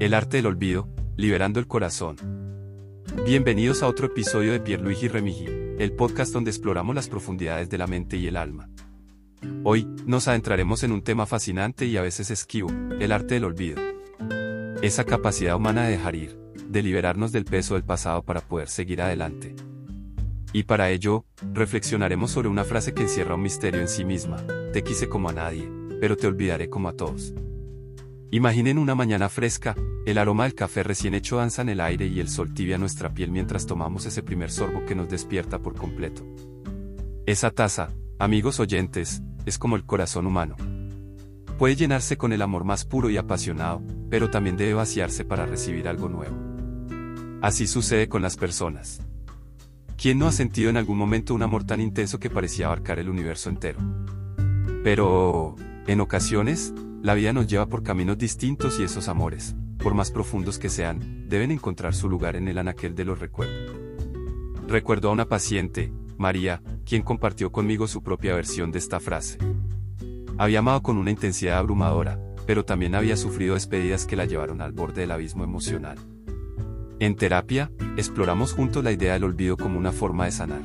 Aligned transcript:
El 0.00 0.14
arte 0.14 0.36
del 0.36 0.46
olvido, 0.46 0.88
liberando 1.16 1.58
el 1.58 1.66
corazón. 1.66 2.16
Bienvenidos 3.26 3.82
a 3.82 3.88
otro 3.88 4.06
episodio 4.06 4.52
de 4.52 4.60
Pierluigi 4.60 5.08
Remigi, 5.08 5.46
el 5.46 5.92
podcast 5.92 6.32
donde 6.32 6.52
exploramos 6.52 6.94
las 6.94 7.08
profundidades 7.08 7.68
de 7.68 7.78
la 7.78 7.88
mente 7.88 8.16
y 8.16 8.28
el 8.28 8.36
alma. 8.36 8.70
Hoy, 9.64 9.88
nos 10.06 10.28
adentraremos 10.28 10.84
en 10.84 10.92
un 10.92 11.02
tema 11.02 11.26
fascinante 11.26 11.84
y 11.84 11.96
a 11.96 12.02
veces 12.02 12.30
esquivo, 12.30 12.70
el 13.00 13.10
arte 13.10 13.34
del 13.34 13.44
olvido. 13.44 13.82
Esa 14.82 15.02
capacidad 15.02 15.56
humana 15.56 15.82
de 15.82 15.90
dejar 15.90 16.14
ir, 16.14 16.38
de 16.68 16.80
liberarnos 16.84 17.32
del 17.32 17.44
peso 17.44 17.74
del 17.74 17.82
pasado 17.82 18.22
para 18.22 18.40
poder 18.40 18.68
seguir 18.68 19.02
adelante. 19.02 19.56
Y 20.52 20.62
para 20.62 20.90
ello, 20.90 21.24
reflexionaremos 21.52 22.30
sobre 22.30 22.46
una 22.46 22.62
frase 22.62 22.94
que 22.94 23.02
encierra 23.02 23.34
un 23.34 23.42
misterio 23.42 23.80
en 23.80 23.88
sí 23.88 24.04
misma, 24.04 24.36
te 24.72 24.84
quise 24.84 25.08
como 25.08 25.28
a 25.28 25.32
nadie, 25.32 25.68
pero 26.00 26.16
te 26.16 26.28
olvidaré 26.28 26.70
como 26.70 26.88
a 26.88 26.92
todos. 26.92 27.34
Imaginen 28.30 28.76
una 28.76 28.94
mañana 28.94 29.30
fresca, 29.30 29.74
el 30.04 30.18
aroma 30.18 30.44
del 30.44 30.54
café 30.54 30.82
recién 30.82 31.14
hecho 31.14 31.38
danza 31.38 31.62
en 31.62 31.70
el 31.70 31.80
aire 31.80 32.06
y 32.08 32.20
el 32.20 32.28
sol 32.28 32.52
tibia 32.52 32.76
nuestra 32.76 33.14
piel 33.14 33.30
mientras 33.30 33.64
tomamos 33.64 34.04
ese 34.04 34.22
primer 34.22 34.50
sorbo 34.50 34.84
que 34.84 34.94
nos 34.94 35.08
despierta 35.08 35.60
por 35.60 35.74
completo. 35.74 36.26
Esa 37.24 37.50
taza, 37.50 37.88
amigos 38.18 38.60
oyentes, 38.60 39.22
es 39.46 39.58
como 39.58 39.76
el 39.76 39.86
corazón 39.86 40.26
humano. 40.26 40.56
Puede 41.56 41.76
llenarse 41.76 42.18
con 42.18 42.34
el 42.34 42.42
amor 42.42 42.64
más 42.64 42.84
puro 42.84 43.08
y 43.08 43.16
apasionado, 43.16 43.82
pero 44.10 44.28
también 44.28 44.58
debe 44.58 44.74
vaciarse 44.74 45.24
para 45.24 45.46
recibir 45.46 45.88
algo 45.88 46.10
nuevo. 46.10 46.36
Así 47.40 47.66
sucede 47.66 48.10
con 48.10 48.20
las 48.20 48.36
personas. 48.36 49.00
¿Quién 49.96 50.18
no 50.18 50.26
ha 50.26 50.32
sentido 50.32 50.68
en 50.68 50.76
algún 50.76 50.98
momento 50.98 51.34
un 51.34 51.42
amor 51.42 51.64
tan 51.64 51.80
intenso 51.80 52.20
que 52.20 52.28
parecía 52.28 52.66
abarcar 52.66 52.98
el 52.98 53.08
universo 53.08 53.48
entero? 53.48 53.78
Pero, 54.84 55.56
en 55.86 56.00
ocasiones, 56.02 56.74
la 57.02 57.14
vida 57.14 57.32
nos 57.32 57.46
lleva 57.46 57.66
por 57.66 57.84
caminos 57.84 58.18
distintos 58.18 58.80
y 58.80 58.82
esos 58.82 59.08
amores, 59.08 59.54
por 59.78 59.94
más 59.94 60.10
profundos 60.10 60.58
que 60.58 60.68
sean, 60.68 61.28
deben 61.28 61.52
encontrar 61.52 61.94
su 61.94 62.08
lugar 62.08 62.34
en 62.34 62.48
el 62.48 62.58
anaquel 62.58 62.96
de 62.96 63.04
los 63.04 63.20
recuerdos. 63.20 63.76
Recuerdo 64.66 65.08
a 65.08 65.12
una 65.12 65.28
paciente, 65.28 65.92
María, 66.16 66.60
quien 66.84 67.02
compartió 67.02 67.52
conmigo 67.52 67.86
su 67.86 68.02
propia 68.02 68.34
versión 68.34 68.72
de 68.72 68.80
esta 68.80 68.98
frase. 68.98 69.38
Había 70.38 70.58
amado 70.58 70.82
con 70.82 70.98
una 70.98 71.12
intensidad 71.12 71.58
abrumadora, 71.58 72.18
pero 72.46 72.64
también 72.64 72.96
había 72.96 73.16
sufrido 73.16 73.54
despedidas 73.54 74.04
que 74.04 74.16
la 74.16 74.24
llevaron 74.24 74.60
al 74.60 74.72
borde 74.72 75.02
del 75.02 75.12
abismo 75.12 75.44
emocional. 75.44 75.98
En 76.98 77.14
terapia, 77.14 77.70
exploramos 77.96 78.52
juntos 78.54 78.82
la 78.82 78.90
idea 78.90 79.12
del 79.12 79.24
olvido 79.24 79.56
como 79.56 79.78
una 79.78 79.92
forma 79.92 80.24
de 80.24 80.32
sanar. 80.32 80.62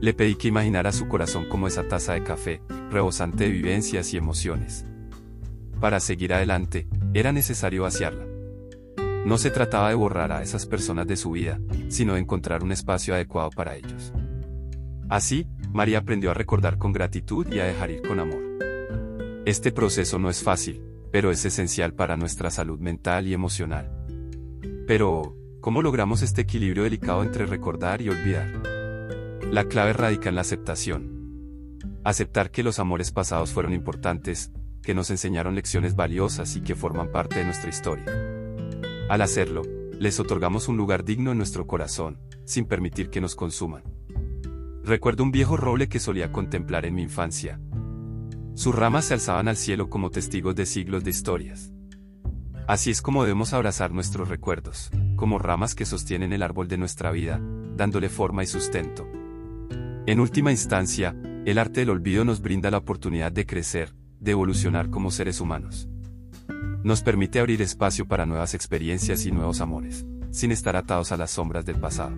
Le 0.00 0.12
pedí 0.12 0.34
que 0.34 0.48
imaginara 0.48 0.92
su 0.92 1.08
corazón 1.08 1.48
como 1.48 1.68
esa 1.68 1.88
taza 1.88 2.12
de 2.12 2.22
café, 2.22 2.60
rebosante 2.90 3.44
de 3.44 3.50
vivencias 3.50 4.12
y 4.12 4.18
emociones 4.18 4.84
para 5.82 5.98
seguir 5.98 6.32
adelante, 6.32 6.86
era 7.12 7.32
necesario 7.32 7.82
vaciarla. 7.82 8.24
No 9.26 9.36
se 9.36 9.50
trataba 9.50 9.88
de 9.88 9.96
borrar 9.96 10.30
a 10.30 10.40
esas 10.40 10.64
personas 10.64 11.08
de 11.08 11.16
su 11.16 11.32
vida, 11.32 11.58
sino 11.88 12.14
de 12.14 12.20
encontrar 12.20 12.62
un 12.62 12.70
espacio 12.70 13.14
adecuado 13.14 13.50
para 13.50 13.74
ellos. 13.74 14.12
Así, 15.08 15.48
María 15.72 15.98
aprendió 15.98 16.30
a 16.30 16.34
recordar 16.34 16.78
con 16.78 16.92
gratitud 16.92 17.48
y 17.52 17.58
a 17.58 17.64
dejar 17.64 17.90
ir 17.90 18.02
con 18.02 18.20
amor. 18.20 18.44
Este 19.44 19.72
proceso 19.72 20.20
no 20.20 20.30
es 20.30 20.44
fácil, 20.44 20.80
pero 21.10 21.32
es 21.32 21.44
esencial 21.44 21.94
para 21.94 22.16
nuestra 22.16 22.52
salud 22.52 22.78
mental 22.78 23.26
y 23.26 23.34
emocional. 23.34 23.90
Pero, 24.86 25.36
¿cómo 25.60 25.82
logramos 25.82 26.22
este 26.22 26.42
equilibrio 26.42 26.84
delicado 26.84 27.24
entre 27.24 27.44
recordar 27.44 28.02
y 28.02 28.08
olvidar? 28.08 28.62
La 29.50 29.64
clave 29.64 29.94
radica 29.94 30.28
en 30.28 30.36
la 30.36 30.42
aceptación. 30.42 31.80
Aceptar 32.04 32.52
que 32.52 32.62
los 32.62 32.78
amores 32.78 33.10
pasados 33.10 33.50
fueron 33.50 33.72
importantes, 33.72 34.52
que 34.82 34.94
nos 34.94 35.10
enseñaron 35.10 35.54
lecciones 35.54 35.96
valiosas 35.96 36.56
y 36.56 36.60
que 36.60 36.74
forman 36.74 37.10
parte 37.10 37.38
de 37.38 37.44
nuestra 37.44 37.70
historia. 37.70 38.04
Al 39.08 39.22
hacerlo, 39.22 39.62
les 39.98 40.18
otorgamos 40.18 40.68
un 40.68 40.76
lugar 40.76 41.04
digno 41.04 41.30
en 41.32 41.38
nuestro 41.38 41.66
corazón, 41.66 42.18
sin 42.44 42.66
permitir 42.66 43.08
que 43.08 43.20
nos 43.20 43.36
consuman. 43.36 43.82
Recuerdo 44.84 45.22
un 45.22 45.30
viejo 45.30 45.56
roble 45.56 45.88
que 45.88 46.00
solía 46.00 46.32
contemplar 46.32 46.86
en 46.86 46.94
mi 46.94 47.02
infancia. 47.02 47.60
Sus 48.54 48.74
ramas 48.74 49.04
se 49.06 49.14
alzaban 49.14 49.48
al 49.48 49.56
cielo 49.56 49.88
como 49.88 50.10
testigos 50.10 50.56
de 50.56 50.66
siglos 50.66 51.04
de 51.04 51.10
historias. 51.10 51.72
Así 52.66 52.90
es 52.90 53.00
como 53.00 53.22
debemos 53.22 53.52
abrazar 53.52 53.92
nuestros 53.92 54.28
recuerdos, 54.28 54.90
como 55.16 55.38
ramas 55.38 55.74
que 55.74 55.84
sostienen 55.84 56.32
el 56.32 56.42
árbol 56.42 56.68
de 56.68 56.78
nuestra 56.78 57.10
vida, 57.10 57.40
dándole 57.76 58.08
forma 58.08 58.42
y 58.42 58.46
sustento. 58.46 59.08
En 60.06 60.20
última 60.20 60.50
instancia, 60.50 61.14
el 61.44 61.58
arte 61.58 61.80
del 61.80 61.90
olvido 61.90 62.24
nos 62.24 62.40
brinda 62.40 62.70
la 62.70 62.78
oportunidad 62.78 63.30
de 63.30 63.46
crecer, 63.46 63.94
de 64.22 64.32
evolucionar 64.32 64.88
como 64.88 65.10
seres 65.10 65.40
humanos. 65.40 65.88
Nos 66.84 67.02
permite 67.02 67.40
abrir 67.40 67.60
espacio 67.60 68.06
para 68.06 68.24
nuevas 68.24 68.54
experiencias 68.54 69.26
y 69.26 69.32
nuevos 69.32 69.60
amores, 69.60 70.06
sin 70.30 70.52
estar 70.52 70.76
atados 70.76 71.12
a 71.12 71.16
las 71.16 71.32
sombras 71.32 71.64
del 71.64 71.76
pasado. 71.76 72.16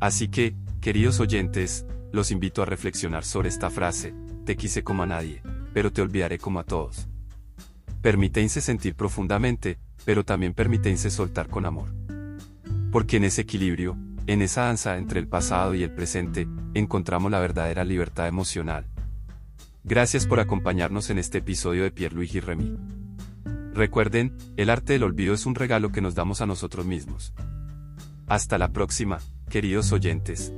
Así 0.00 0.28
que, 0.28 0.54
queridos 0.80 1.18
oyentes, 1.18 1.86
los 2.12 2.30
invito 2.30 2.62
a 2.62 2.66
reflexionar 2.66 3.24
sobre 3.24 3.48
esta 3.48 3.70
frase, 3.70 4.14
te 4.44 4.56
quise 4.56 4.82
como 4.84 5.02
a 5.02 5.06
nadie, 5.06 5.42
pero 5.72 5.92
te 5.92 6.02
olvidaré 6.02 6.38
como 6.38 6.60
a 6.60 6.64
todos. 6.64 7.08
Permítense 8.02 8.60
sentir 8.60 8.94
profundamente, 8.94 9.78
pero 10.04 10.24
también 10.24 10.54
permítense 10.54 11.10
soltar 11.10 11.48
con 11.48 11.66
amor. 11.66 11.94
Porque 12.92 13.16
en 13.16 13.24
ese 13.24 13.42
equilibrio, 13.42 13.96
en 14.26 14.42
esa 14.42 14.62
danza 14.62 14.96
entre 14.98 15.20
el 15.20 15.28
pasado 15.28 15.74
y 15.74 15.82
el 15.82 15.92
presente, 15.92 16.46
encontramos 16.74 17.30
la 17.30 17.40
verdadera 17.40 17.84
libertad 17.84 18.28
emocional, 18.28 18.86
Gracias 19.88 20.26
por 20.26 20.38
acompañarnos 20.38 21.08
en 21.08 21.16
este 21.18 21.38
episodio 21.38 21.82
de 21.82 21.90
Pierluigi 21.90 22.40
Remy. 22.40 22.76
Recuerden, 23.72 24.36
el 24.58 24.68
arte 24.68 24.92
del 24.92 25.02
olvido 25.02 25.32
es 25.32 25.46
un 25.46 25.54
regalo 25.54 25.90
que 25.92 26.02
nos 26.02 26.14
damos 26.14 26.42
a 26.42 26.46
nosotros 26.46 26.84
mismos. 26.84 27.32
Hasta 28.26 28.58
la 28.58 28.68
próxima, 28.68 29.18
queridos 29.48 29.90
oyentes. 29.92 30.52